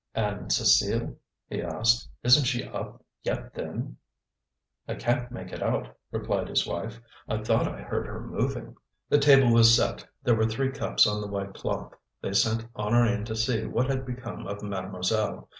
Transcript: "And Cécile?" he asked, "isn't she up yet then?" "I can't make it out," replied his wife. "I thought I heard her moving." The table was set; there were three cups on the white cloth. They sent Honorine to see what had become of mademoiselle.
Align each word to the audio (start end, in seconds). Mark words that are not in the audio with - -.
"And 0.15 0.47
Cécile?" 0.49 1.15
he 1.47 1.61
asked, 1.61 2.09
"isn't 2.23 2.45
she 2.45 2.63
up 2.63 3.05
yet 3.21 3.53
then?" 3.53 3.97
"I 4.87 4.95
can't 4.95 5.31
make 5.31 5.51
it 5.51 5.61
out," 5.61 5.95
replied 6.11 6.47
his 6.47 6.65
wife. 6.65 6.99
"I 7.29 7.43
thought 7.43 7.67
I 7.67 7.83
heard 7.83 8.07
her 8.07 8.19
moving." 8.19 8.75
The 9.09 9.19
table 9.19 9.53
was 9.53 9.75
set; 9.77 10.03
there 10.23 10.33
were 10.33 10.47
three 10.47 10.71
cups 10.71 11.05
on 11.05 11.21
the 11.21 11.27
white 11.27 11.53
cloth. 11.53 11.93
They 12.19 12.33
sent 12.33 12.65
Honorine 12.75 13.25
to 13.25 13.35
see 13.35 13.65
what 13.67 13.91
had 13.91 14.07
become 14.07 14.47
of 14.47 14.63
mademoiselle. 14.63 15.49